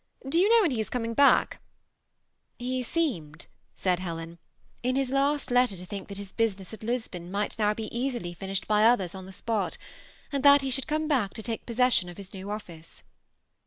[0.27, 1.57] Do you know when he is coming back?"
[2.57, 4.37] ^ He seemed," said Helen, ^
[4.81, 8.33] in his last letter to think that his business at Lisbon might now easily be
[8.33, 8.87] finished 284 THB 8KMI ATrA0H£D COUPLB.
[8.87, 9.77] by others on the spot,
[10.31, 13.03] and that he should oome back to take poflseosion of his new office."